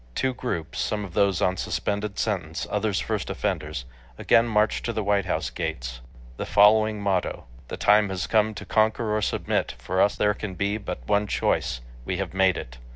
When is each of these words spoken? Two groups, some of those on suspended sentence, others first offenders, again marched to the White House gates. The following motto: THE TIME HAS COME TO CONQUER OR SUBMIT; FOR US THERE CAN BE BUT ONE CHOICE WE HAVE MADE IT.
Two 0.15 0.33
groups, 0.33 0.79
some 0.79 1.05
of 1.05 1.13
those 1.13 1.43
on 1.43 1.57
suspended 1.57 2.17
sentence, 2.17 2.65
others 2.71 2.99
first 2.99 3.29
offenders, 3.29 3.85
again 4.17 4.47
marched 4.47 4.83
to 4.85 4.91
the 4.93 5.03
White 5.03 5.25
House 5.27 5.51
gates. 5.51 6.01
The 6.37 6.45
following 6.47 6.99
motto: 6.99 7.45
THE 7.67 7.77
TIME 7.77 8.09
HAS 8.09 8.25
COME 8.25 8.55
TO 8.55 8.65
CONQUER 8.65 9.11
OR 9.15 9.21
SUBMIT; 9.21 9.75
FOR 9.77 10.01
US 10.01 10.15
THERE 10.15 10.33
CAN 10.33 10.55
BE 10.55 10.77
BUT 10.77 11.05
ONE 11.07 11.27
CHOICE 11.27 11.81
WE 12.05 12.17
HAVE 12.17 12.33
MADE 12.33 12.57
IT. 12.57 12.77